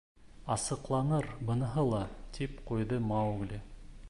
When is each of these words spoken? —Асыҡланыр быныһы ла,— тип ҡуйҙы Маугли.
—Асыҡланыр 0.55 1.29
быныһы 1.51 1.85
ла,— 1.91 2.03
тип 2.39 2.61
ҡуйҙы 2.71 3.03
Маугли. 3.13 3.63